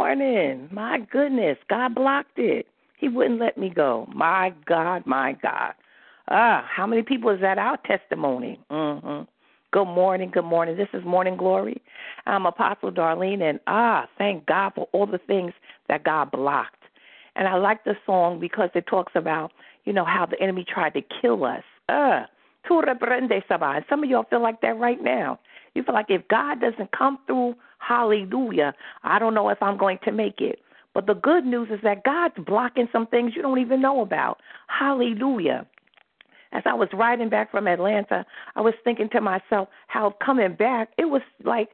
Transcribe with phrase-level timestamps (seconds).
[0.00, 0.66] Morning.
[0.72, 2.66] My goodness, God blocked it.
[2.96, 4.08] He wouldn't let me go.
[4.14, 5.74] My God, my God.
[6.28, 8.58] Ah, how many people is that our testimony?
[8.70, 9.24] Mm-hmm.
[9.72, 10.78] Good morning, good morning.
[10.78, 11.82] This is Morning Glory.
[12.24, 15.52] I'm Apostle Darlene, and ah, thank God for all the things
[15.90, 16.82] that God blocked.
[17.36, 19.52] And I like the song because it talks about,
[19.84, 21.62] you know, how the enemy tried to kill us.
[21.90, 22.22] Uh,
[22.70, 25.38] and some of y'all feel like that right now.
[25.74, 27.54] You feel like if God doesn't come through,
[27.90, 28.72] hallelujah,
[29.02, 30.60] I don't know if I'm going to make it.
[30.94, 34.38] But the good news is that God's blocking some things you don't even know about.
[34.68, 35.66] Hallelujah.
[36.52, 40.90] As I was riding back from Atlanta, I was thinking to myself how coming back,
[40.98, 41.70] it was like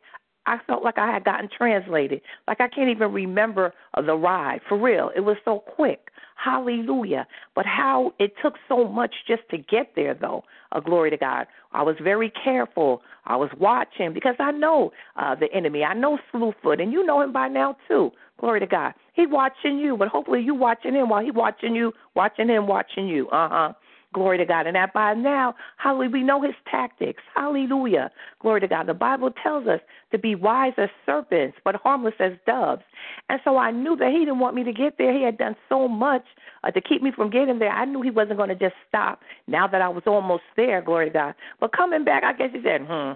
[0.47, 2.21] I felt like I had gotten translated.
[2.47, 4.61] Like I can't even remember the ride.
[4.69, 5.11] For real.
[5.15, 6.09] It was so quick.
[6.37, 7.27] Hallelujah.
[7.55, 10.45] But how it took so much just to get there, though.
[10.73, 11.47] Uh, glory to God.
[11.73, 13.03] I was very careful.
[13.25, 15.83] I was watching because I know uh, the enemy.
[15.83, 18.13] I know Slewfoot, and you know him by now, too.
[18.39, 18.93] Glory to God.
[19.15, 23.09] He's watching you, but hopefully you watching him while he watching you, watching him, watching
[23.09, 23.29] you.
[23.31, 23.73] Uh huh.
[24.15, 24.67] Glory to God.
[24.67, 27.23] And that by now, hallelujah, we know his tactics.
[27.35, 28.11] Hallelujah.
[28.41, 28.87] Glory to God.
[28.87, 29.81] The Bible tells us
[30.13, 32.83] to be wise as serpents, but harmless as doves.
[33.29, 35.13] And so I knew that he didn't want me to get there.
[35.13, 36.25] He had done so much
[36.65, 37.71] uh, to keep me from getting there.
[37.71, 40.81] I knew he wasn't going to just stop now that I was almost there.
[40.81, 41.35] Glory to God.
[41.61, 43.13] But coming back, I guess he said, hmm,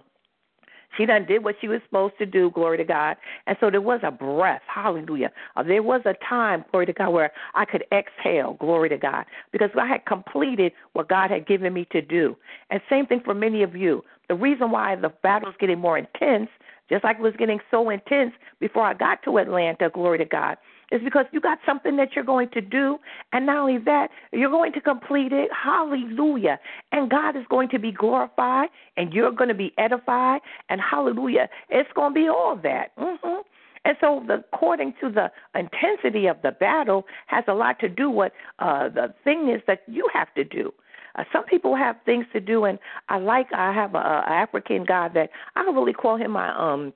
[0.96, 3.16] she done did what she was supposed to do, glory to God.
[3.46, 5.30] And so there was a breath, hallelujah.
[5.56, 9.24] Uh, there was a time, glory to God, where I could exhale, glory to God,
[9.52, 12.36] because I had completed what God had given me to do.
[12.70, 14.04] And same thing for many of you.
[14.28, 16.48] The reason why the battle is getting more intense,
[16.88, 20.56] just like it was getting so intense before I got to Atlanta, glory to God,
[20.90, 22.98] is because you got something that you're going to do.
[23.32, 25.50] And not only that, you're going to complete it.
[25.52, 26.58] Hallelujah.
[26.92, 30.40] And God is going to be glorified and you're going to be edified.
[30.68, 31.48] And hallelujah.
[31.68, 32.96] It's going to be all that.
[32.96, 33.40] Mm-hmm.
[33.84, 38.10] And so, the, according to the intensity of the battle, has a lot to do
[38.10, 40.72] with uh, the thing is that you have to do.
[41.16, 42.78] Uh, some people have things to do, and
[43.08, 43.46] I like.
[43.54, 46.92] I have a, a African guy that I really call him my um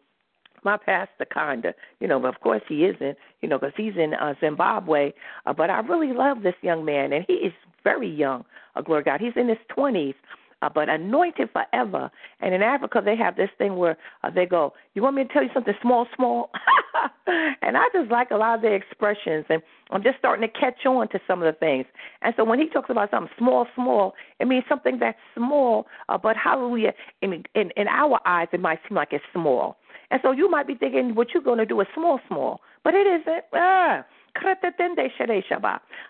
[0.65, 2.19] my pastor, kinda, you know.
[2.19, 5.13] But of course he isn't, you know, because he's in uh, Zimbabwe.
[5.47, 7.53] Uh, but I really love this young man, and he is
[7.83, 8.45] very young.
[8.75, 10.15] Uh, glory God, he's in his twenties.
[10.63, 12.11] Uh, but anointed forever.
[12.41, 15.31] And in Africa, they have this thing where uh, they go, "You want me to
[15.31, 16.51] tell you something small, small?"
[17.27, 20.87] and I just like a lot of their expressions, and I'm just starting to catch
[20.87, 21.85] on to some of the things.
[22.23, 26.17] And so when he talks about something small, small, it means something that's small, uh,
[26.17, 29.77] but hallelujah, in, in in our eyes, it might seem like it's small.
[30.11, 32.95] And so you might be thinking what you're going to do is small, small, but
[32.95, 33.45] it isn't.
[33.55, 34.05] Ah.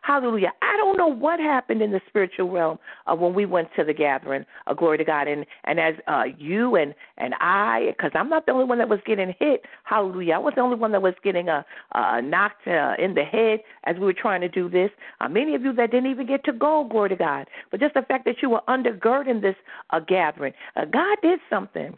[0.03, 0.53] Hallelujah.
[0.63, 3.93] I don't know what happened in the spiritual realm uh, when we went to the
[3.93, 4.47] gathering.
[4.67, 5.29] Uh, glory to God.
[5.29, 8.89] And and as uh, you and and I, because I'm not the only one that
[8.89, 9.65] was getting hit.
[9.85, 10.35] Hallelujah.
[10.35, 13.61] I was the only one that was getting uh, uh, knocked uh, in the head
[13.85, 14.91] as we were trying to do this.
[15.21, 16.89] Uh, many of you that didn't even get to go.
[16.91, 17.47] Glory to God.
[17.71, 19.57] But just the fact that you were undergirding this
[19.91, 21.97] uh, gathering, uh, God did something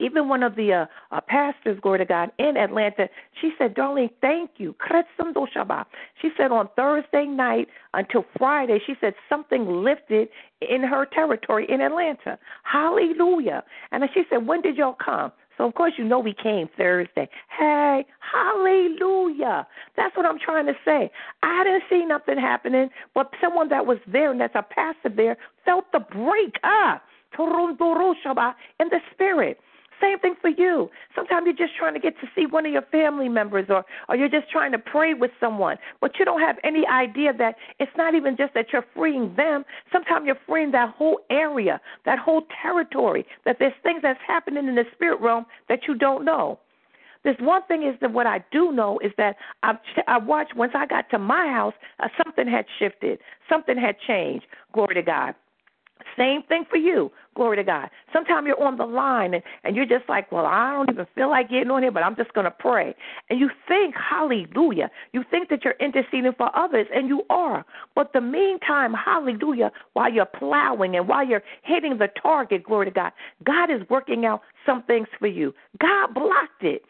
[0.00, 3.08] even one of the uh, uh, pastors, glory to God, in Atlanta,
[3.40, 4.74] she said, Darlene, thank you.
[6.20, 10.28] She said on Thursday night until Friday, she said something lifted
[10.60, 12.38] in her territory in Atlanta.
[12.62, 13.62] Hallelujah.
[13.92, 15.32] And she said, when did y'all come?
[15.58, 17.28] So of course you know we came Thursday.
[17.58, 19.66] Hey, hallelujah.
[19.94, 21.10] That's what I'm trying to say.
[21.42, 25.36] I didn't see nothing happening, but someone that was there and that's a pastor there
[25.66, 27.02] felt the break ah
[27.38, 29.60] in the spirit.
[30.00, 30.88] Same thing for you.
[31.14, 34.16] Sometimes you're just trying to get to see one of your family members or, or
[34.16, 37.92] you're just trying to pray with someone, but you don't have any idea that it's
[37.96, 39.64] not even just that you're freeing them.
[39.92, 44.74] Sometimes you're freeing that whole area, that whole territory, that there's things that's happening in
[44.74, 46.58] the spirit realm that you don't know.
[47.22, 49.76] This one thing is that what I do know is that I've,
[50.08, 54.46] I watched once I got to my house, uh, something had shifted, something had changed.
[54.72, 55.34] Glory to God.
[56.16, 57.10] Same thing for you.
[57.34, 57.90] Glory to God.
[58.12, 61.30] Sometimes you're on the line and, and you're just like, well, I don't even feel
[61.30, 62.94] like getting on here, but I'm just going to pray.
[63.28, 64.90] And you think, hallelujah.
[65.12, 67.64] You think that you're interceding for others, and you are.
[67.94, 72.92] But the meantime, hallelujah, while you're plowing and while you're hitting the target, glory to
[72.92, 73.12] God,
[73.44, 75.54] God is working out some things for you.
[75.80, 76.82] God blocked it.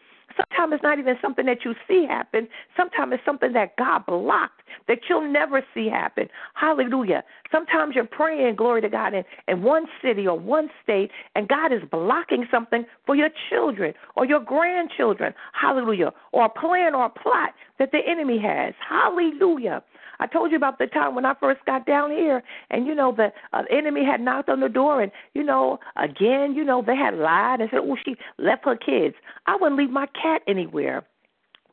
[0.49, 2.47] Sometimes it's not even something that you see happen.
[2.75, 6.27] Sometimes it's something that God blocked that you'll never see happen.
[6.53, 7.23] Hallelujah.
[7.51, 11.71] Sometimes you're praying, glory to God, in, in one city or one state, and God
[11.71, 15.33] is blocking something for your children or your grandchildren.
[15.53, 16.11] Hallelujah.
[16.31, 18.73] Or a plan or a plot that the enemy has.
[18.87, 19.83] Hallelujah.
[20.21, 23.11] I told you about the time when I first got down here, and you know
[23.11, 26.95] the uh, enemy had knocked on the door, and you know again, you know they
[26.95, 29.15] had lied and said, "Oh, she left her kids."
[29.47, 31.03] I wouldn't leave my cat anywhere.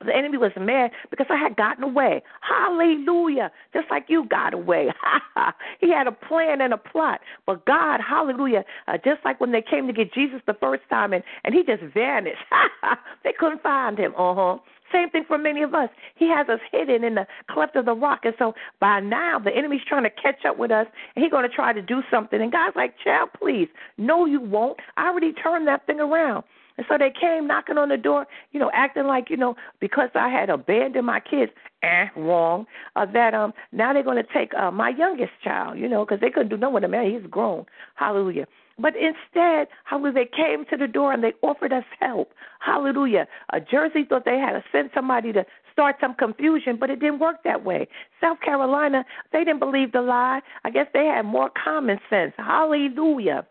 [0.05, 2.23] The enemy was mad because I had gotten away.
[2.41, 3.51] Hallelujah.
[3.73, 4.89] Just like you got away.
[5.81, 7.21] he had a plan and a plot.
[7.47, 11.13] But God, hallelujah, uh, just like when they came to get Jesus the first time
[11.13, 12.39] and, and he just vanished.
[13.25, 14.13] they couldn't find him.
[14.17, 14.59] Uh huh.
[14.93, 15.91] Same thing for many of us.
[16.17, 18.21] He has us hidden in the cleft of the rock.
[18.25, 21.49] And so by now, the enemy's trying to catch up with us, and he's going
[21.49, 22.41] to try to do something.
[22.41, 23.69] And God's like, child, please.
[23.99, 24.79] No, you won't.
[24.97, 26.45] I already turned that thing around.
[26.79, 30.11] And so they came knocking on the door, you know, acting like, you know, because
[30.15, 32.67] I had abandoned my kids, eh, wrong,
[32.97, 36.21] uh, that um now they're going to take uh, my youngest child, you know, because
[36.21, 36.93] they couldn't do nothing with him.
[36.93, 37.67] Man, he's grown.
[37.97, 38.47] Hallelujah.
[38.79, 42.33] But instead, hallelujah, they came to the door and they offered us help.
[42.61, 43.27] Hallelujah.
[43.53, 47.19] Uh, Jersey thought they had to send somebody to start some confusion, but it didn't
[47.19, 47.89] work that way.
[48.21, 50.41] South Carolina, they didn't believe the lie.
[50.65, 52.33] I guess they had more common sense.
[52.37, 53.47] Hallelujah.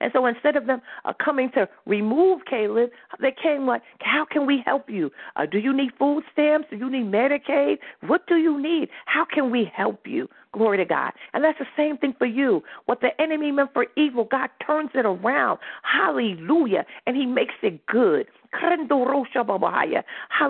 [0.00, 4.46] And so instead of them uh, coming to remove Caleb, they came like, how can
[4.46, 5.10] we help you?
[5.36, 6.68] Uh, do you need food stamps?
[6.70, 7.78] Do you need Medicaid?
[8.06, 8.88] What do you need?
[9.06, 10.28] How can we help you?
[10.52, 11.12] Glory to God.
[11.34, 12.62] And that's the same thing for you.
[12.86, 15.58] What the enemy meant for evil, God turns it around.
[15.82, 16.86] Hallelujah.
[17.06, 18.26] And he makes it good.
[18.52, 20.04] Hallelujah.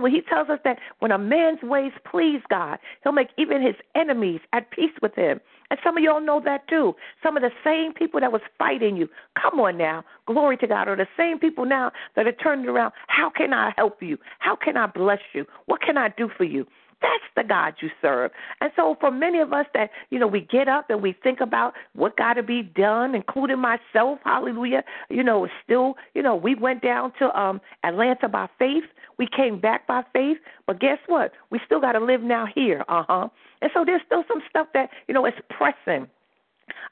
[0.08, 4.40] He tells us that when a man's ways please God, he'll make even his enemies
[4.52, 5.40] at peace with him.
[5.70, 6.94] And some of y'all know that too.
[7.22, 9.08] Some of the same people that was fighting you,
[9.40, 12.92] come on now, glory to God, are the same people now that are turning around.
[13.08, 14.18] How can I help you?
[14.38, 15.44] How can I bless you?
[15.66, 16.66] What can I do for you?
[17.02, 18.30] That's the God you serve.
[18.60, 21.40] And so for many of us that, you know, we get up and we think
[21.40, 26.54] about what got to be done, including myself, hallelujah, you know, still, you know, we
[26.54, 28.84] went down to um Atlanta by faith.
[29.18, 30.38] We came back by faith.
[30.66, 31.32] But guess what?
[31.50, 32.84] We still got to live now here.
[32.88, 33.28] Uh-huh.
[33.62, 36.08] And so there's still some stuff that, you know, is pressing.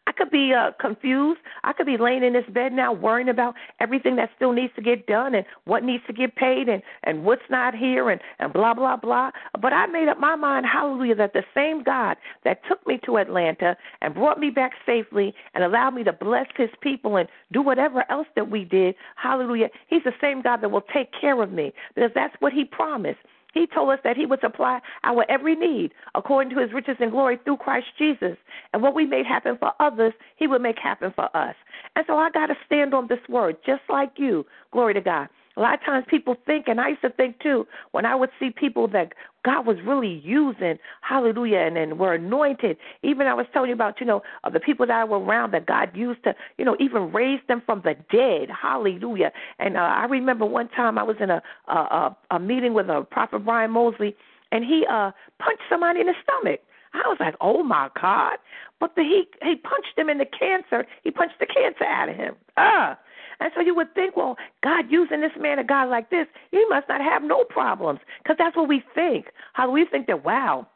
[0.07, 1.40] I could be uh, confused.
[1.64, 4.83] I could be laying in this bed now worrying about everything that still needs to
[4.83, 8.52] get done and what needs to get paid and and what's not here and and
[8.52, 9.31] blah blah blah.
[9.61, 13.16] But I made up my mind, hallelujah, that the same God that took me to
[13.16, 17.62] Atlanta and brought me back safely and allowed me to bless His people and do
[17.62, 19.69] whatever else that we did, hallelujah.
[19.88, 23.19] He's the same God that will take care of me because that's what He promised.
[23.54, 27.11] He told us that He would supply our every need according to His riches and
[27.11, 28.37] glory through Christ Jesus.
[28.73, 31.54] And what we made happen for others, He would make happen for us.
[31.96, 34.44] And so I got to stand on this word, just like you.
[34.73, 35.28] Glory to God.
[35.56, 38.30] A lot of times people think, and I used to think too, when I would
[38.40, 39.12] see people that
[39.44, 42.76] God was really using, hallelujah, and, and were anointed.
[43.02, 45.52] Even I was telling you about, you know, of the people that I were around
[45.52, 49.32] that God used to, you know, even raise them from the dead, hallelujah.
[49.58, 52.88] And uh, I remember one time I was in a, a, a, a meeting with
[52.88, 54.16] a prophet Brian Mosley,
[54.50, 56.61] and he uh punched somebody in the stomach.
[56.94, 58.38] I was like, oh my God.
[58.80, 60.87] But the, he he punched him in the cancer.
[61.02, 62.34] He punched the cancer out of him.
[62.56, 62.99] Ah.
[63.40, 66.64] And so you would think, well, God using this man, a guy like this, he
[66.68, 69.26] must not have no problems, because that's what we think.
[69.52, 70.66] How do we think that, wow,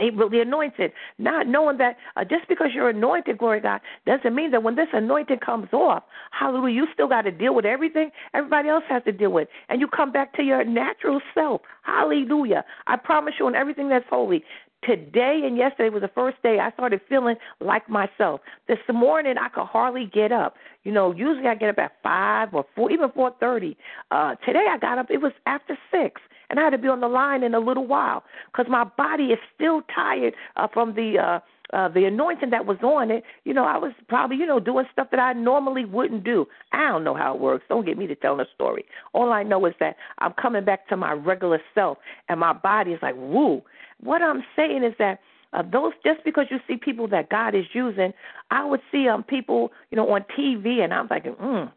[0.00, 4.50] they really anointed, not knowing that uh, just because you're anointed, glory God, doesn't mean
[4.52, 8.68] that when this anointing comes off, hallelujah, you still got to deal with everything everybody
[8.68, 11.60] else has to deal with, and you come back to your natural self.
[11.82, 12.64] Hallelujah!
[12.86, 14.44] I promise you, on everything that's holy,
[14.82, 18.40] Today and yesterday was the first day I started feeling like myself.
[18.66, 20.54] This morning I could hardly get up.
[20.84, 23.76] You know, usually I get up at five or four, even four thirty.
[24.10, 25.10] Uh, today I got up.
[25.10, 27.86] It was after six, and I had to be on the line in a little
[27.86, 31.18] while because my body is still tired uh, from the.
[31.18, 31.40] Uh,
[31.72, 34.86] uh, the anointing that was on it, you know, I was probably, you know, doing
[34.92, 36.46] stuff that I normally wouldn't do.
[36.72, 37.64] I don't know how it works.
[37.68, 38.84] Don't get me to tell a story.
[39.12, 42.90] All I know is that I'm coming back to my regular self, and my body
[42.90, 43.62] is like, woo.
[44.00, 45.20] What I'm saying is that
[45.52, 48.12] uh, those just because you see people that God is using,
[48.50, 51.70] I would see um people, you know, on TV, and I'm like, mm,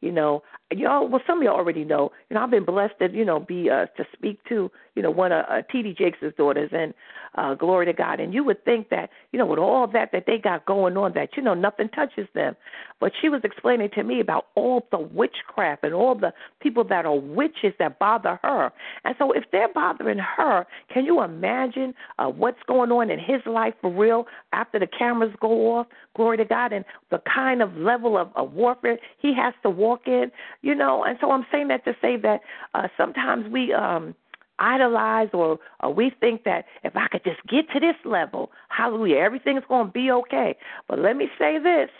[0.00, 1.08] you know, y'all.
[1.08, 2.10] Well, some of y'all already know.
[2.28, 5.10] You know, I've been blessed to, you know, be uh, to speak to, you know,
[5.10, 5.94] one of uh, T.D.
[5.98, 6.92] Jakes' daughters, and
[7.36, 8.20] uh, glory to God.
[8.20, 11.12] And you would think that, you know, with all that that they got going on,
[11.14, 12.56] that you know nothing touches them.
[12.98, 17.04] But she was explaining to me about all the witchcraft and all the people that
[17.04, 18.72] are witches that bother her.
[19.04, 23.42] And so, if they're bothering her, can you imagine uh, what's going on in his
[23.46, 25.86] life for real after the cameras go off?
[26.16, 30.02] Glory to God, and the kind of level of, of warfare he has to walk
[30.06, 30.30] in
[30.66, 31.04] you know.
[31.04, 32.40] And so I'm saying that to say that
[32.74, 34.14] uh, sometimes we um
[34.58, 39.16] idolize or, or we think that if I could just get to this level, hallelujah,
[39.16, 40.56] everything's going to be okay.
[40.88, 41.90] But let me say this,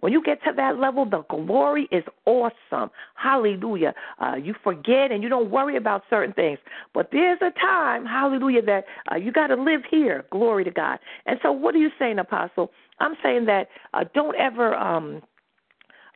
[0.00, 2.90] when you get to that level, the glory is awesome.
[3.14, 3.94] Hallelujah.
[4.18, 6.58] Uh, you forget and you don't worry about certain things.
[6.94, 10.24] But there's a time, hallelujah, that uh, you got to live here.
[10.30, 10.98] Glory to God.
[11.26, 12.70] And so what are you saying, Apostle?
[13.00, 15.22] I'm saying that uh, don't ever um,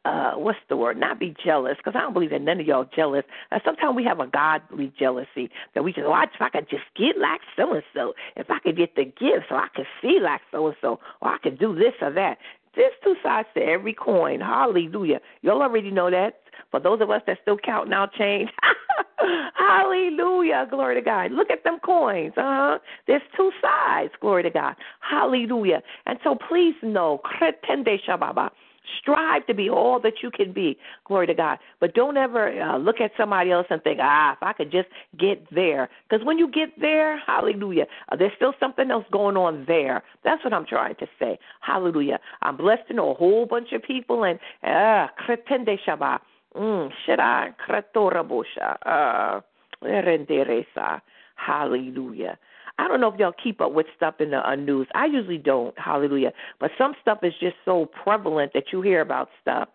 [0.04, 0.98] uh what's the word?
[0.98, 3.24] Not be jealous because i don't believe that none of y'all jealous.
[3.52, 6.84] Uh, sometimes we have a godly jealousy that we just watch if i could just
[6.96, 10.18] get like so and so if i could get the gift so i could see
[10.20, 12.38] like so and so or i could do this or that.
[12.76, 14.40] There's two sides to every coin.
[14.40, 15.20] Hallelujah.
[15.42, 16.40] Y'all already know that.
[16.70, 18.50] For those of us that still counting out change
[19.54, 20.66] hallelujah.
[20.68, 21.30] Glory to god.
[21.30, 22.78] Look at them coins uh-huh.
[23.06, 24.12] There's two sides.
[24.20, 24.74] Glory to god.
[25.00, 25.82] Hallelujah.
[26.06, 27.20] And so please know
[29.00, 30.76] Strive to be all that you can be.
[31.04, 31.58] Glory to God.
[31.80, 34.88] But don't ever uh, look at somebody else and think, ah, if I could just
[35.18, 35.88] get there.
[36.08, 40.02] Because when you get there, hallelujah, uh, there's still something else going on there.
[40.22, 41.38] That's what I'm trying to say.
[41.60, 42.18] Hallelujah.
[42.42, 46.18] I'm blessed to know a whole bunch of people and ah, kretende shaba.
[46.56, 46.90] Mm.
[50.76, 51.00] Uh,
[51.36, 52.38] Hallelujah.
[52.78, 54.88] I don't know if y'all keep up with stuff in the uh, news.
[54.94, 55.78] I usually don't.
[55.78, 56.32] Hallelujah.
[56.58, 59.68] But some stuff is just so prevalent that you hear about stuff.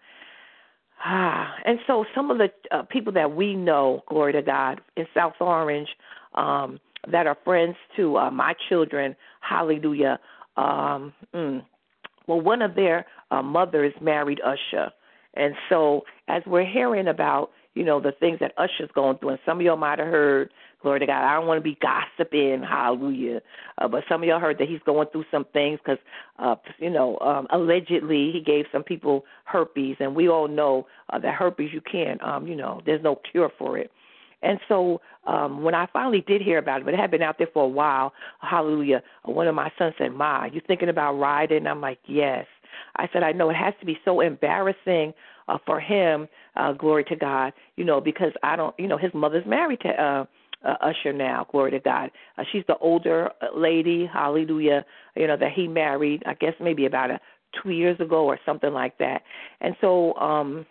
[1.03, 5.06] Ah, and so some of the uh, people that we know, glory to God, in
[5.13, 5.89] South Orange,
[6.36, 6.79] um,
[7.10, 10.20] that are friends to uh, my children, hallelujah.
[10.58, 11.63] Um, mm,
[12.27, 14.91] well, one of their uh, mothers married Usher,
[15.36, 19.39] and so as we're hearing about, you know, the things that Usher's going through, and
[19.46, 21.24] some of y'all might have heard Glory to God.
[21.24, 23.41] I don't want to be gossiping, hallelujah.
[23.77, 26.00] Uh, but some of y'all heard that he's going through some things because,
[26.39, 31.20] uh, you know, um, allegedly he gave some people herpes, and we all know uh,
[31.20, 33.92] that herpes you can't, um, you know, there's no cure for it.
[34.42, 37.37] And so um, when I finally did hear about it, but it had been out
[37.37, 41.68] there for a while, hallelujah, one of my sons said, Ma, you thinking about riding?
[41.68, 42.46] I'm like, yes.
[42.96, 45.13] I said, I know it has to be so embarrassing
[45.50, 49.13] uh, for him, uh, glory to God, you know, because I don't, you know, his
[49.13, 50.25] mother's married to uh,
[50.65, 51.45] uh, Usher now.
[51.51, 52.11] Glory to God.
[52.37, 54.09] Uh, she's the older uh, lady.
[54.11, 54.85] Hallelujah.
[55.15, 56.24] You know that he married.
[56.25, 57.19] I guess maybe about a
[57.63, 59.24] two years ago or something like that.
[59.61, 60.65] And so um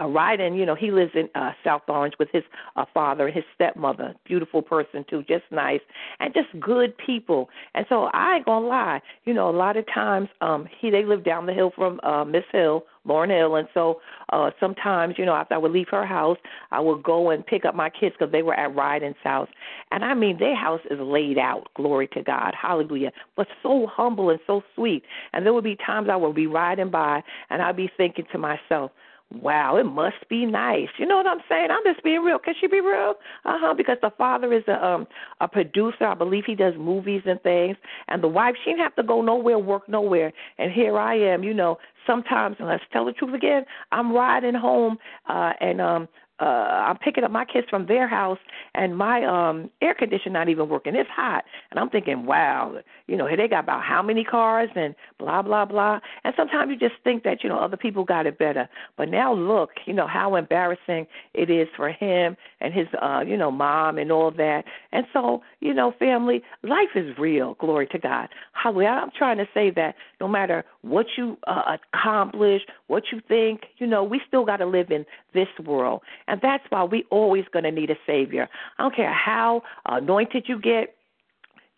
[0.00, 2.42] uh, Ryden, you know, he lives in uh, South Orange with his
[2.76, 4.14] uh, father and his stepmother.
[4.24, 5.80] Beautiful person too, just nice
[6.20, 7.50] and just good people.
[7.74, 11.04] And so I ain't gonna lie, you know, a lot of times um he they
[11.04, 14.00] live down the hill from uh Miss Hill, Lauryn Hill, and so
[14.32, 16.38] uh sometimes, you know, after I would leave her house,
[16.70, 19.48] I would go and pick up my kids because they were at Ryden's house.
[19.90, 24.30] And I mean, their house is laid out, glory to God, hallelujah, but so humble
[24.30, 25.04] and so sweet.
[25.32, 28.38] And there would be times I would be riding by and I'd be thinking to
[28.38, 28.92] myself
[29.32, 30.88] Wow, it must be nice.
[30.98, 31.68] You know what I'm saying?
[31.70, 32.40] I'm just being real.
[32.40, 33.14] Can she be real?
[33.44, 33.74] Uh huh.
[33.76, 35.06] Because the father is a um
[35.40, 36.04] a producer.
[36.04, 37.76] I believe he does movies and things.
[38.08, 40.32] And the wife, she didn't have to go nowhere, work nowhere.
[40.58, 41.44] And here I am.
[41.44, 43.64] You know, sometimes, and let's tell the truth again.
[43.92, 46.08] I'm riding home, uh, and um
[46.40, 46.44] uh
[46.88, 48.38] I'm picking up my kids from their house
[48.74, 50.94] and my um air conditioner not even working.
[50.94, 51.44] It's hot.
[51.70, 55.64] And I'm thinking, wow, you know, they got about how many cars and blah blah
[55.64, 56.00] blah.
[56.24, 58.68] And sometimes you just think that, you know, other people got it better.
[58.96, 63.36] But now look, you know, how embarrassing it is for him and his uh, you
[63.36, 64.64] know, mom and all that.
[64.92, 68.28] And so, you know, family, life is real, glory to God.
[68.52, 68.88] Hallelujah.
[68.88, 73.86] I'm trying to say that no matter what you uh, accomplish, what you think, you
[73.86, 76.02] know, we still got to live in this world.
[76.30, 78.48] And that's why we always going to need a Savior.
[78.78, 80.94] I don't care how anointed you get,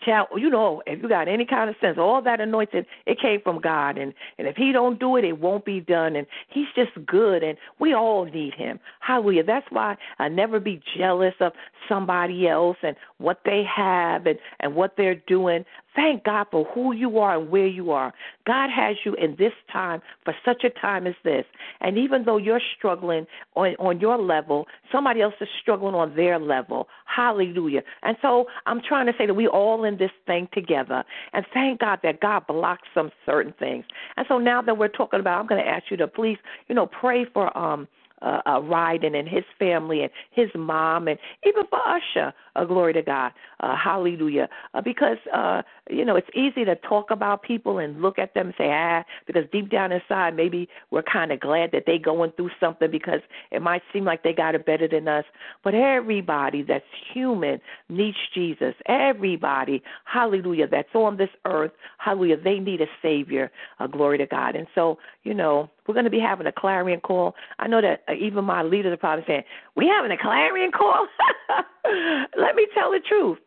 [0.04, 3.40] child, you know, if you got any kind of sense, all that anointing, it came
[3.40, 3.96] from God.
[3.96, 6.16] And, and if He don't do it, it won't be done.
[6.16, 8.78] And He's just good, and we all need Him.
[9.00, 9.44] Hallelujah.
[9.44, 11.52] That's why I never be jealous of
[11.88, 15.64] somebody else and what they have and, and what they're doing.
[15.94, 18.12] Thank God for who you are and where you are.
[18.46, 21.44] God has you in this time for such a time as this.
[21.80, 23.26] And even though you're struggling
[23.56, 26.88] on, on your level, somebody else is struggling on their level.
[27.04, 27.82] Hallelujah.
[28.02, 31.04] And so I'm trying to say that we all in this thing together.
[31.32, 33.84] And thank God that God blocks some certain things.
[34.16, 36.74] And so now that we're talking about, I'm going to ask you to please, you
[36.74, 37.88] know, pray for um
[38.22, 42.32] uh, uh, Ryden and his family and his mom and even for Usher.
[42.54, 43.32] Uh, glory to God.
[43.60, 44.48] Uh, hallelujah.
[44.74, 48.46] Uh, because, uh, you know, it's easy to talk about people and look at them
[48.46, 52.30] and say, ah, because deep down inside, maybe we're kind of glad that they going
[52.32, 55.24] through something because it might seem like they got it better than us.
[55.64, 58.74] But everybody that's human needs Jesus.
[58.86, 63.50] Everybody, hallelujah, that's on this earth, hallelujah, they need a Savior.
[63.80, 64.56] Uh, glory to God.
[64.56, 67.34] And so, you know, we're going to be having a clarion call.
[67.58, 69.42] I know that uh, even my leaders are probably saying,
[69.74, 71.06] "We having a clarion call."
[72.42, 73.38] Let me tell the truth.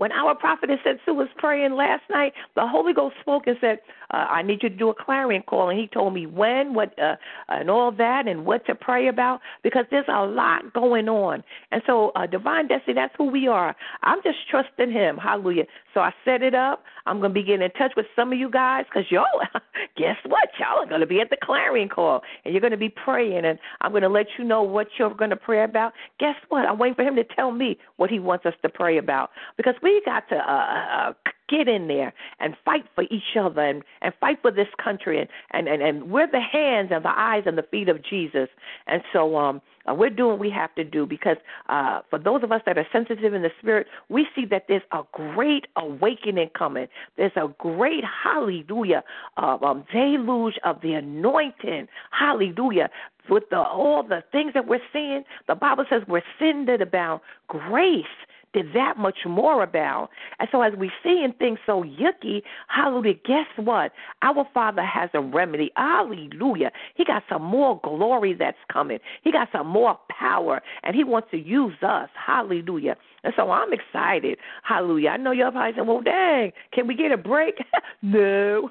[0.00, 4.28] When our prophetess Sue was praying last night, the Holy Ghost spoke and said, uh,
[4.30, 7.16] "I need you to do a clarion call," and He told me when, what, uh,
[7.50, 11.44] and all that, and what to pray about because there's a lot going on.
[11.70, 13.76] And so, uh, divine destiny, that's who we are.
[14.02, 15.18] I'm just trusting Him.
[15.18, 15.66] Hallelujah.
[15.92, 16.82] So I set it up.
[17.04, 19.26] I'm going to be getting in touch with some of you guys because y'all,
[19.98, 20.48] guess what?
[20.58, 23.44] Y'all are going to be at the clarion call and you're going to be praying,
[23.44, 25.92] and I'm going to let you know what you're going to pray about.
[26.18, 26.66] Guess what?
[26.66, 29.74] I'm waiting for him to tell me what he wants us to pray about because
[29.82, 31.12] we got to uh, uh,
[31.48, 35.28] get in there and fight for each other and, and fight for this country and,
[35.50, 38.48] and, and, and we're the hands and the eyes and the feet of Jesus.
[38.86, 41.36] And so um uh, we're doing what we have to do because
[41.68, 44.82] uh, for those of us that are sensitive in the spirit, we see that there's
[44.92, 46.86] a great awakening coming.
[47.16, 49.02] There's a great hallelujah
[49.36, 51.88] uh, um, deluge of the anointing.
[52.10, 52.90] Hallelujah.
[53.28, 57.20] With the, all the things that we're seeing, the Bible says we're that abound.
[57.48, 58.04] Grace
[58.52, 60.10] did that much more about.
[60.38, 63.92] And so as we see seeing things so yucky, hallelujah, guess what?
[64.22, 65.70] Our Father has a remedy.
[65.76, 66.70] Hallelujah.
[66.94, 68.98] He got some more glory that's coming.
[69.22, 72.08] He got some more power, and he wants to use us.
[72.14, 72.96] Hallelujah.
[73.22, 74.38] And so I'm excited.
[74.62, 75.10] Hallelujah.
[75.10, 77.56] I know you're probably saying, well, dang, can we get a break?
[78.02, 78.70] no.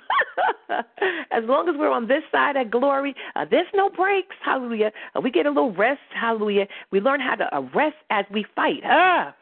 [1.32, 4.36] as long as we're on this side of glory, uh, there's no breaks.
[4.44, 4.92] Hallelujah.
[5.16, 6.00] Uh, we get a little rest.
[6.20, 6.68] Hallelujah.
[6.92, 8.82] We learn how to uh, rest as we fight.
[8.86, 9.36] Ah,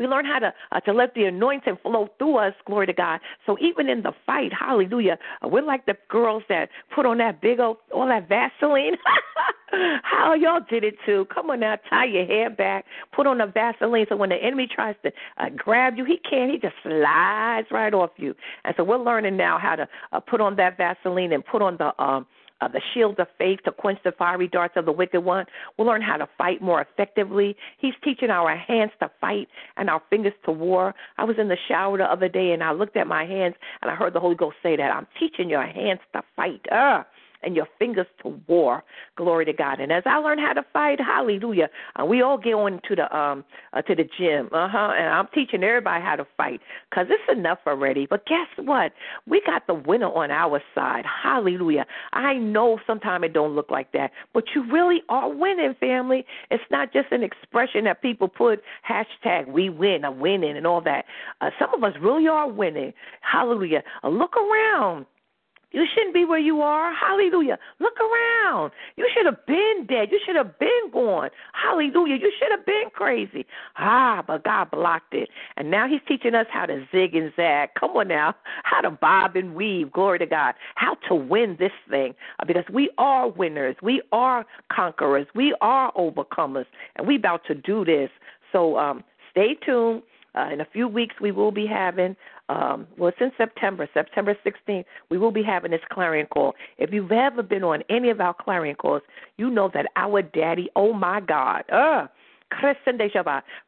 [0.00, 2.54] we learn how to uh, to let the anointing flow through us.
[2.66, 3.20] Glory to God.
[3.44, 7.42] So even in the fight, Hallelujah, uh, we're like the girls that put on that
[7.42, 8.96] big old all that Vaseline.
[10.02, 11.26] How y'all did it too?
[11.32, 14.66] Come on now, tie your hair back, put on the Vaseline, so when the enemy
[14.66, 16.50] tries to uh, grab you, he can't.
[16.50, 18.34] He just slides right off you.
[18.64, 21.76] And so we're learning now how to uh, put on that Vaseline and put on
[21.76, 22.26] the um
[22.60, 25.46] uh, the shield of faith to quench the fiery darts of the wicked one.
[25.76, 27.56] We'll learn how to fight more effectively.
[27.78, 30.94] He's teaching our hands to fight and our fingers to war.
[31.18, 33.90] I was in the shower the other day and I looked at my hands and
[33.90, 36.60] I heard the Holy Ghost say that I'm teaching your hands to fight.
[36.70, 37.02] Uh,
[37.42, 38.82] and your fingers to war.
[39.16, 39.80] Glory to God.
[39.80, 41.68] And as I learn how to fight, hallelujah.
[42.00, 44.92] Uh, we all get on to the um uh, to the gym, uh huh.
[44.96, 48.06] And I'm teaching everybody how to fight because it's enough already.
[48.06, 48.92] But guess what?
[49.26, 51.04] We got the winner on our side.
[51.04, 51.86] Hallelujah.
[52.12, 56.24] I know sometimes it don't look like that, but you really are winning, family.
[56.50, 60.80] It's not just an expression that people put hashtag we win, a winning, and all
[60.82, 61.04] that.
[61.40, 62.92] Uh, some of us really are winning.
[63.20, 63.82] Hallelujah.
[64.02, 65.06] Uh, look around.
[65.72, 66.92] You shouldn't be where you are.
[66.94, 67.58] Hallelujah.
[67.78, 68.72] Look around.
[68.96, 70.08] You should have been dead.
[70.10, 71.30] You should have been gone.
[71.52, 72.16] Hallelujah.
[72.16, 73.46] You should have been crazy.
[73.76, 75.28] Ah, but God blocked it.
[75.56, 77.70] And now He's teaching us how to zig and zag.
[77.78, 78.34] Come on now.
[78.64, 79.92] How to bob and weave.
[79.92, 80.54] Glory to God.
[80.74, 82.14] How to win this thing.
[82.38, 83.76] Uh, because we are winners.
[83.82, 85.26] We are conquerors.
[85.34, 86.66] We are overcomers.
[86.96, 88.10] And we about to do this.
[88.52, 90.02] So um, stay tuned.
[90.34, 92.14] Uh, in a few weeks, we will be having
[92.50, 96.54] um, well, since September, September 16th, we will be having this clarion call.
[96.78, 99.02] If you've ever been on any of our clarion calls,
[99.36, 102.08] you know that our daddy, oh my God, uh,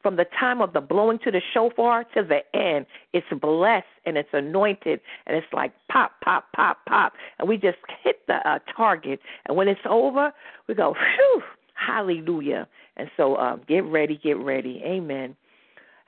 [0.02, 4.16] from the time of the blowing to the shofar to the end, it's blessed and
[4.16, 8.58] it's anointed, and it's like pop, pop, pop, pop, and we just hit the uh,
[8.76, 9.20] target.
[9.46, 10.32] And when it's over,
[10.66, 11.42] we go, whew,
[11.74, 12.66] hallelujah.
[12.96, 14.82] And so um, get ready, get ready.
[14.84, 15.36] Amen.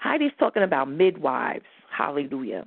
[0.05, 1.64] Heidi's talking about midwives.
[1.90, 2.67] Hallelujah.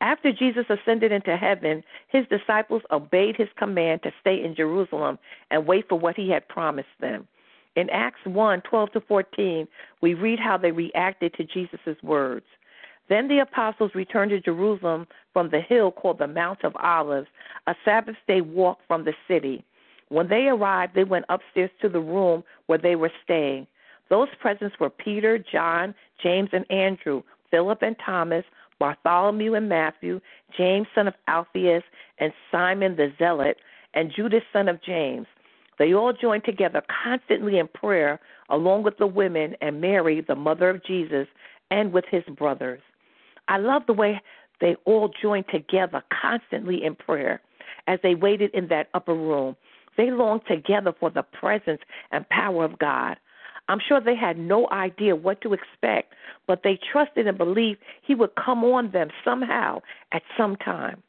[0.00, 5.20] After Jesus ascended into heaven, his disciples obeyed his command to stay in Jerusalem
[5.52, 7.28] and wait for what he had promised them.
[7.76, 9.68] In Acts 1 12 to 14,
[10.02, 12.46] we read how they reacted to Jesus' words.
[13.08, 17.28] Then the apostles returned to Jerusalem from the hill called the Mount of Olives,
[17.68, 19.64] a Sabbath day walk from the city.
[20.08, 23.68] When they arrived, they went upstairs to the room where they were staying.
[24.10, 28.44] Those present were Peter, John, James, and Andrew, Philip and Thomas,
[28.78, 30.20] Bartholomew and Matthew,
[30.56, 31.82] James son of Alphaeus,
[32.18, 33.56] and Simon the Zealot,
[33.94, 35.26] and Judas son of James.
[35.78, 40.70] They all joined together constantly in prayer, along with the women and Mary, the mother
[40.70, 41.26] of Jesus,
[41.70, 42.80] and with his brothers.
[43.48, 44.20] I love the way
[44.60, 47.40] they all joined together constantly in prayer
[47.86, 49.56] as they waited in that upper room.
[49.96, 51.80] They longed together for the presence
[52.12, 53.16] and power of God.
[53.68, 56.14] I'm sure they had no idea what to expect,
[56.46, 59.80] but they trusted and believed He would come on them somehow
[60.12, 61.02] at some time.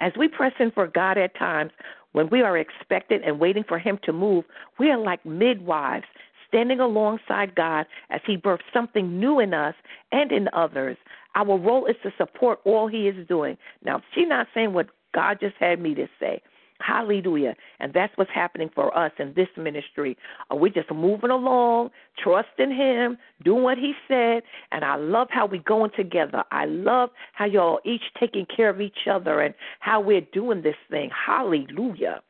[0.00, 1.72] As we press in for God at times,
[2.12, 4.44] when we are expectant and waiting for Him to move,
[4.78, 6.06] we are like midwives
[6.48, 9.74] standing alongside God as He births something new in us
[10.12, 10.96] and in others.
[11.34, 13.56] Our role is to support all He is doing.
[13.84, 16.42] Now, she's not saying what God just had me to say.
[16.84, 17.54] Hallelujah.
[17.80, 20.18] And that's what's happening for us in this ministry.
[20.50, 21.90] Uh, we're we just moving along,
[22.22, 24.42] trusting Him, doing what He said?
[24.70, 26.44] And I love how we're going together.
[26.50, 30.76] I love how y'all each taking care of each other and how we're doing this
[30.90, 31.10] thing.
[31.10, 32.20] Hallelujah.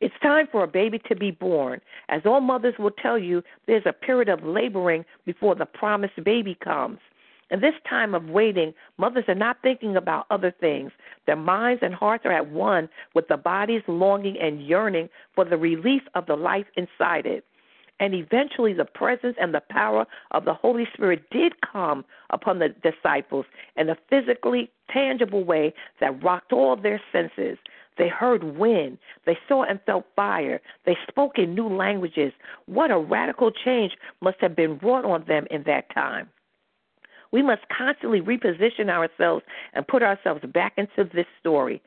[0.00, 1.80] It's time for a baby to be born.
[2.10, 6.58] As all mothers will tell you, there's a period of laboring before the promised baby
[6.62, 6.98] comes.
[7.50, 10.92] In this time of waiting, mothers are not thinking about other things.
[11.26, 15.56] Their minds and hearts are at one with the body's longing and yearning for the
[15.56, 17.44] release of the life inside it.
[18.00, 22.70] And eventually, the presence and the power of the Holy Spirit did come upon the
[22.70, 27.56] disciples in a physically tangible way that rocked all their senses.
[27.96, 28.98] They heard wind.
[29.26, 30.60] They saw and felt fire.
[30.84, 32.32] They spoke in new languages.
[32.66, 36.28] What a radical change must have been wrought on them in that time.
[37.34, 41.82] We must constantly reposition ourselves and put ourselves back into this story.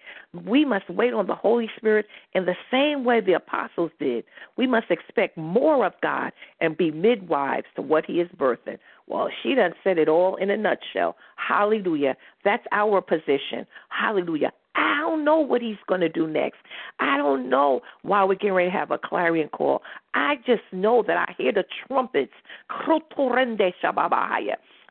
[0.46, 4.26] We must wait on the Holy Spirit in the same way the apostles did.
[4.58, 8.78] We must expect more of God and be midwives to what He is birthing.
[9.08, 11.16] Well, she done said it all in a nutshell.
[11.38, 12.18] Hallelujah.
[12.44, 13.66] That's our position.
[13.88, 14.52] Hallelujah.
[14.76, 16.58] I don't know what he's going to do next.
[17.00, 19.82] I don't know why we're getting ready to have a clarion call.
[20.14, 22.34] I just know that I hear the trumpets.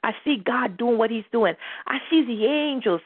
[0.02, 1.54] I see God doing what He's doing.
[1.86, 3.00] I see the angels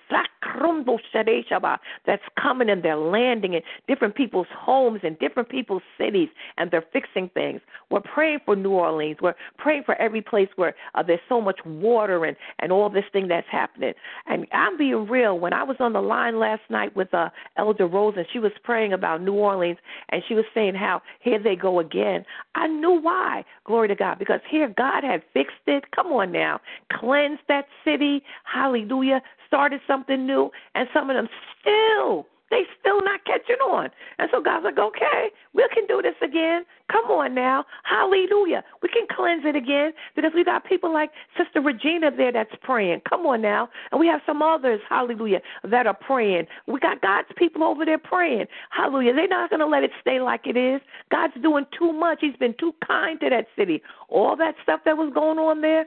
[2.06, 6.84] that's coming and they're landing in different people's homes and different people's cities and they're
[6.92, 7.60] fixing things.
[7.90, 9.18] We're praying for New Orleans.
[9.20, 13.04] We're praying for every place where uh, there's so much water and and all this
[13.12, 13.94] thing that's happening.
[14.26, 15.38] And I'm being real.
[15.38, 18.52] When I was on the line last night with uh, Elder Rose and she was
[18.64, 19.78] praying about New Orleans
[20.10, 22.24] and she was saying how here they go again.
[22.54, 23.44] I knew why.
[23.64, 25.84] Glory to God because here God had fixed it.
[25.94, 26.60] Come on now
[26.92, 28.22] cleansed that city.
[28.44, 29.22] Hallelujah.
[29.46, 30.50] Started something new.
[30.74, 31.28] And some of them
[31.60, 33.90] still, they still not catching on.
[34.18, 36.64] And so God's like, okay, we can do this again.
[36.90, 37.64] Come on now.
[37.84, 38.64] Hallelujah.
[38.82, 43.02] We can cleanse it again because we got people like Sister Regina there that's praying.
[43.08, 43.68] Come on now.
[43.92, 46.46] And we have some others, hallelujah, that are praying.
[46.66, 48.46] We got God's people over there praying.
[48.70, 49.14] Hallelujah.
[49.14, 50.80] They're not going to let it stay like it is.
[51.12, 52.18] God's doing too much.
[52.20, 53.80] He's been too kind to that city.
[54.08, 55.86] All that stuff that was going on there,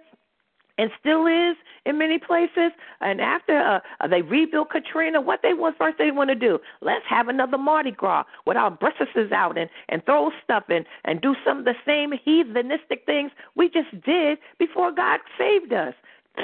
[0.77, 1.55] and still is
[1.85, 2.71] in many places.
[3.01, 6.59] And after uh, uh, they rebuilt Katrina, what they want first they want to do?
[6.81, 11.21] Let's have another Mardi Gras with our breasts out and and throw stuff in and
[11.21, 15.93] do some of the same heathenistic things we just did before God saved us.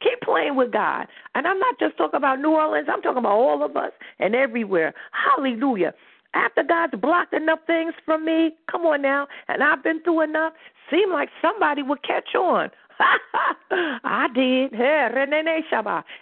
[0.00, 1.08] Keep playing with God.
[1.34, 4.34] And I'm not just talking about New Orleans, I'm talking about all of us and
[4.34, 4.94] everywhere.
[5.10, 5.92] Hallelujah.
[6.34, 10.52] After God's blocked enough things from me, come on now, and I've been through enough,
[10.90, 12.70] seem like somebody would catch on.
[13.70, 14.72] I did.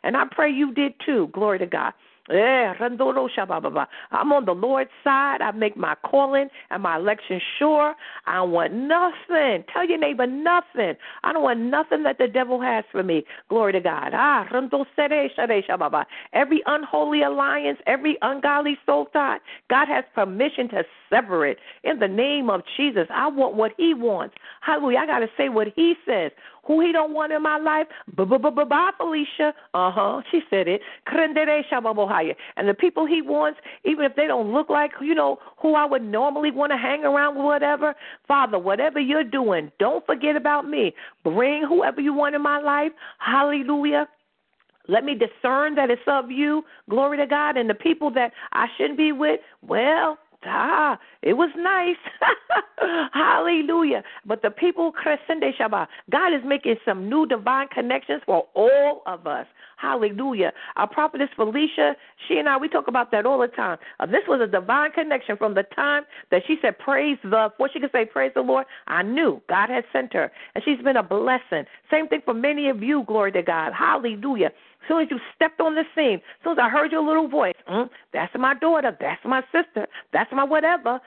[0.03, 1.29] And I pray you did too.
[1.33, 1.93] Glory to God.
[2.29, 3.01] I'm
[4.33, 5.41] on the Lord's side.
[5.41, 7.95] I make my calling and my election sure.
[8.27, 9.65] I want nothing.
[9.73, 10.95] Tell your neighbor nothing.
[11.23, 13.25] I don't want nothing that the devil has for me.
[13.49, 14.11] Glory to God.
[14.13, 14.45] Ah,
[16.33, 19.39] every unholy alliance, every ungodly soul tie,
[19.71, 23.07] God has permission to sever it in the name of Jesus.
[23.11, 24.35] I want what He wants.
[24.63, 24.99] Hallelujah.
[24.99, 26.33] I got to say what He says
[26.67, 27.87] who he don't want in my life.
[28.17, 29.55] Bye, Felicia.
[29.75, 30.23] Uh huh.
[30.31, 30.81] She said it.
[32.57, 35.87] And the people he wants, even if they don't look like you know who I
[35.87, 37.95] would normally want to hang around with, whatever.
[38.27, 40.95] Father, whatever you're doing, don't forget about me.
[41.23, 42.93] Bring whoever you want in my life.
[43.19, 44.09] Hallelujah.
[44.89, 46.65] Let me discern that it's of you.
[46.89, 47.57] Glory to God.
[47.57, 51.97] And the people that I shouldn't be with, well, Ah, it was nice.
[53.13, 54.03] Hallelujah.
[54.25, 59.27] But the people, Crescende Shabbat, God is making some new divine connections for all of
[59.27, 59.47] us.
[59.79, 60.53] Hallelujah.
[60.77, 61.97] Our prophetess Felicia,
[62.27, 63.79] she and I, we talk about that all the time.
[64.01, 67.69] Uh, this was a divine connection from the time that she said, Praise the, before
[67.73, 70.33] she could say, Praise the Lord, I knew God had sent her.
[70.55, 71.65] And she's been a blessing.
[71.91, 73.73] Same thing for many of you, glory to God.
[73.73, 74.51] Hallelujah.
[74.87, 77.27] As soon as you stepped on the scene, as soon as I heard your little
[77.27, 81.01] voice, mm, that's my daughter, that's my sister, that's my whatever.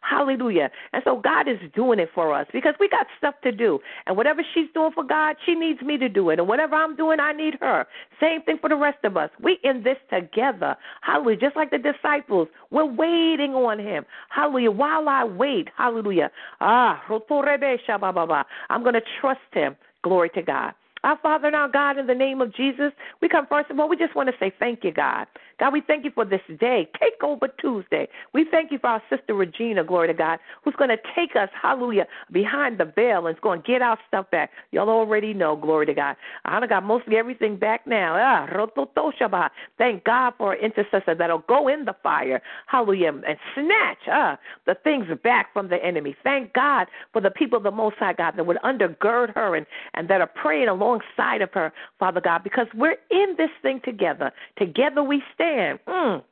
[0.00, 0.70] Hallelujah.
[0.94, 3.80] And so God is doing it for us because we got stuff to do.
[4.06, 6.38] And whatever she's doing for God, she needs me to do it.
[6.38, 7.86] And whatever I'm doing, I need her.
[8.18, 9.28] Same thing for the rest of us.
[9.42, 10.74] We in this together.
[11.02, 11.36] Hallelujah.
[11.36, 14.06] Just like the disciples, we're waiting on him.
[14.30, 14.70] Hallelujah.
[14.70, 16.30] While I wait, hallelujah.
[16.60, 19.76] Ah, I'm going to trust him.
[20.02, 20.72] Glory to God.
[21.06, 22.90] Our Father and our God, in the name of Jesus,
[23.22, 25.28] we come first of all, we just want to say thank you, God.
[25.58, 28.08] God, we thank you for this day, Take Over Tuesday.
[28.34, 31.48] We thank you for our sister Regina, glory to God, who's going to take us,
[31.60, 34.50] hallelujah, behind the veil and is going to get our stuff back.
[34.70, 36.16] Y'all already know, glory to God.
[36.44, 38.16] I got mostly everything back now.
[38.18, 44.36] Ah, thank God for an intercessor that'll go in the fire, hallelujah, and snatch uh,
[44.66, 46.14] the things back from the enemy.
[46.22, 49.64] Thank God for the people of the Most High God that would undergird her and,
[49.94, 54.32] and that are praying alongside of her, Father God, because we're in this thing together.
[54.58, 55.78] Together we stand stand.
[55.86, 56.22] Mm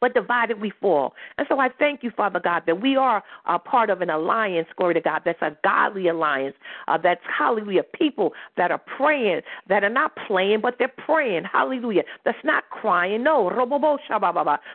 [0.00, 1.14] but divided we fall.
[1.38, 4.68] And so I thank you, Father God, that we are a part of an alliance,
[4.76, 6.54] glory to God, that's a godly alliance,
[6.86, 12.02] uh, that's, hallelujah, people that are praying, that are not playing, but they're praying, hallelujah,
[12.24, 13.50] that's not crying, no,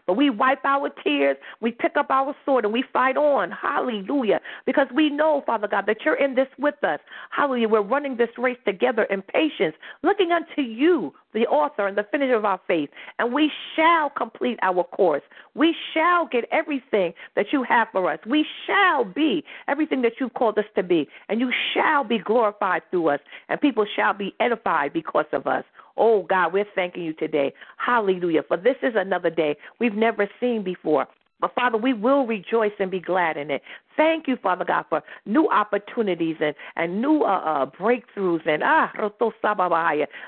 [0.08, 4.40] but we wipe our tears, we pick up our sword, and we fight on, hallelujah,
[4.66, 8.30] because we know, Father God, that you're in this with us, hallelujah, we're running this
[8.38, 12.90] race together in patience, looking unto you, the author and the finisher of our faith,
[13.20, 15.12] and we shall complete our course.
[15.56, 18.19] We shall get everything that you have for us.
[18.26, 22.84] We shall be everything that you've called us to be, and you shall be glorified
[22.89, 25.63] through us, and people shall be edified because of us.
[25.97, 27.54] Oh God, we're thanking you today.
[27.78, 28.43] Hallelujah.
[28.47, 31.08] For this is another day we've never seen before.
[31.43, 33.63] But Father, we will rejoice and be glad in it.
[33.97, 38.89] Thank you, Father God, for new opportunities and, and new uh, uh, breakthroughs and ah,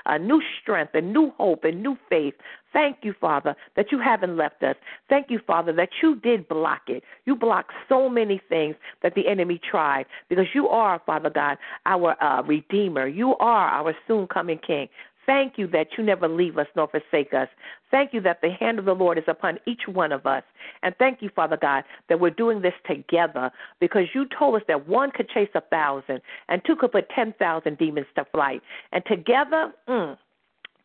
[0.04, 2.34] a new strength and new hope and new faith.
[2.74, 4.76] Thank you, Father, that you haven't left us.
[5.08, 7.02] Thank you, Father, that you did block it.
[7.24, 12.22] You blocked so many things that the enemy tried because you are, Father God, our
[12.22, 13.06] uh, Redeemer.
[13.06, 14.90] You are our soon coming King.
[15.26, 17.48] Thank you that you never leave us nor forsake us.
[17.90, 20.44] Thank you that the hand of the Lord is upon each one of us.
[20.82, 24.88] And thank you, Father God, that we're doing this together because you told us that
[24.88, 28.62] one could chase a thousand and two could put 10,000 demons to flight.
[28.92, 30.16] And together, mm,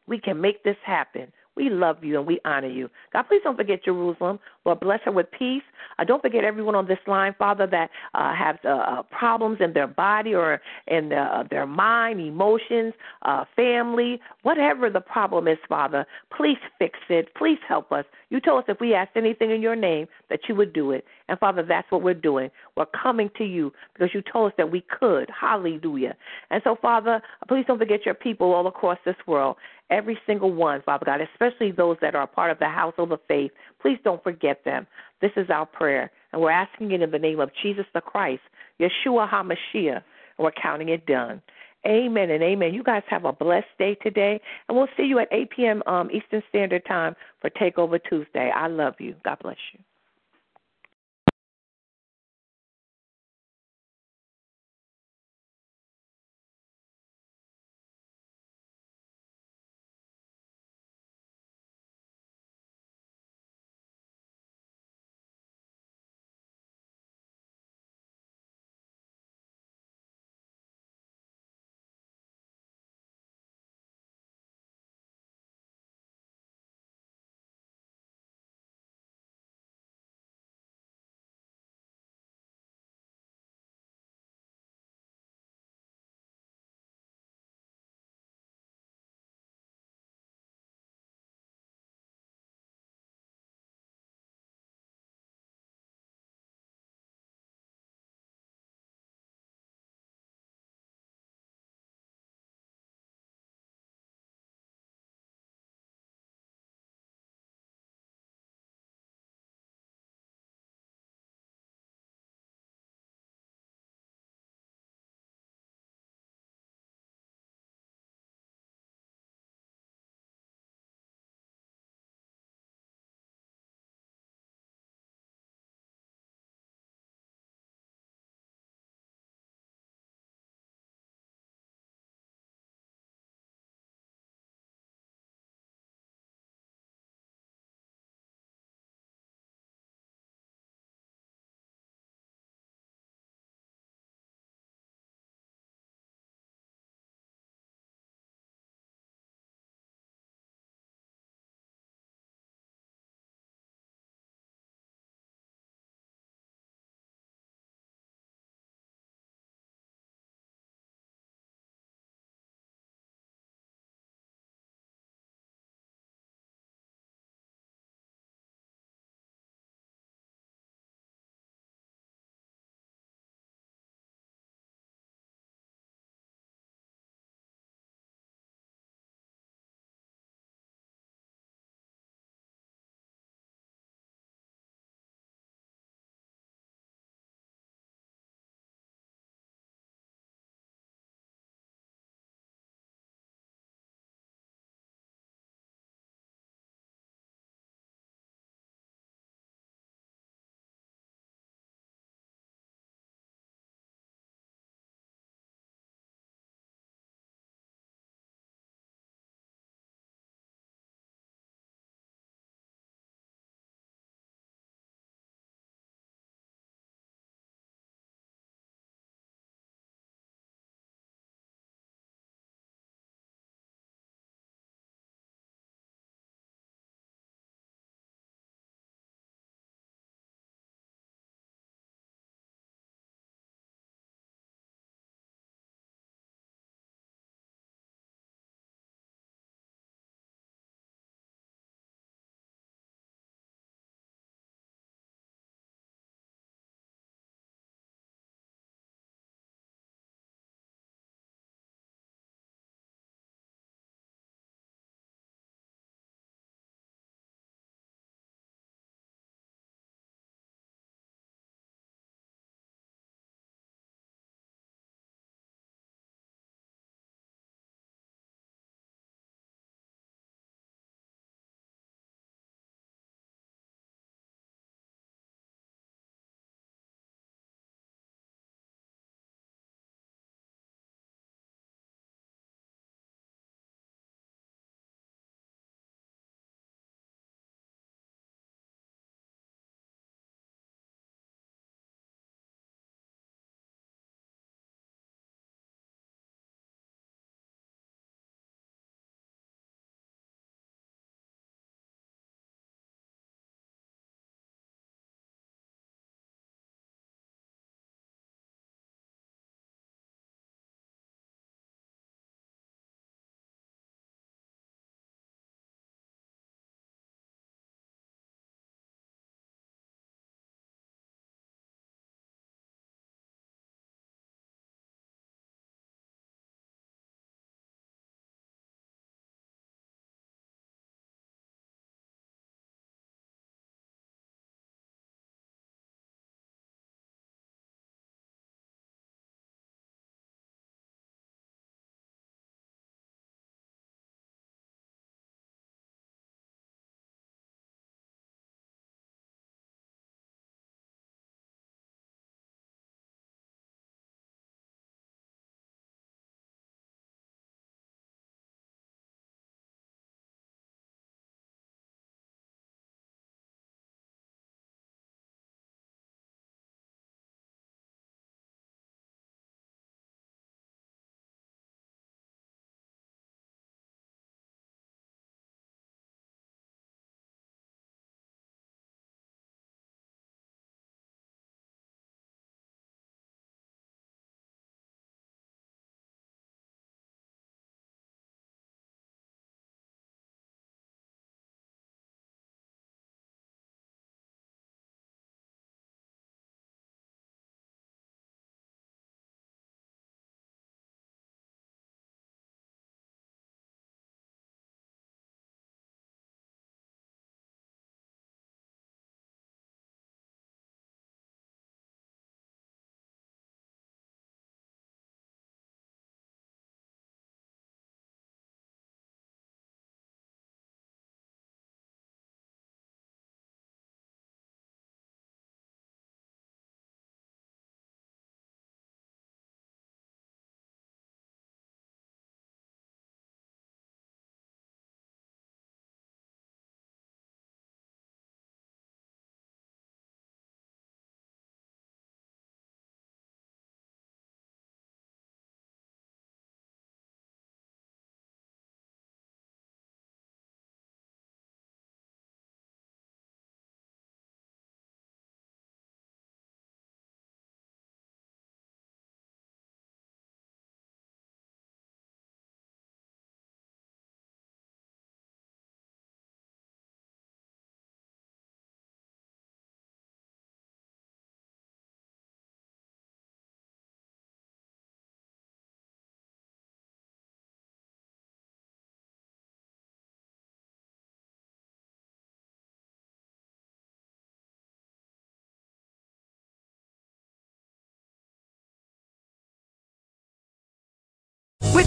[0.07, 1.31] we can make this happen.
[1.55, 2.89] We love you and we honor you.
[3.11, 4.39] God, please don't forget Jerusalem.
[4.65, 5.63] Lord, bless her with peace.
[5.99, 9.73] Uh, don't forget everyone on this line, Father, that uh, have uh, uh problems in
[9.73, 15.57] their body or in the, uh, their mind, emotions, uh, family, whatever the problem is,
[15.67, 16.05] Father.
[16.35, 17.33] Please fix it.
[17.35, 18.05] Please help us.
[18.29, 21.03] You told us if we asked anything in your name that you would do it.
[21.31, 22.51] And Father, that's what we're doing.
[22.75, 25.29] We're coming to you because you told us that we could.
[25.29, 26.13] Hallelujah.
[26.49, 29.55] And so, Father, please don't forget your people all across this world
[29.89, 33.51] every single one, Father God, especially those that are part of the household of faith.
[33.81, 34.85] Please don't forget them.
[35.21, 38.41] This is our prayer, and we're asking it in the name of Jesus the Christ,
[38.81, 40.03] Yeshua HaMashiach, and
[40.37, 41.41] we're counting it done.
[41.87, 42.73] Amen and amen.
[42.73, 45.83] You guys have a blessed day today, and we'll see you at 8 p.m.
[45.87, 48.51] Um, Eastern Standard Time for Takeover Tuesday.
[48.53, 49.15] I love you.
[49.23, 49.79] God bless you.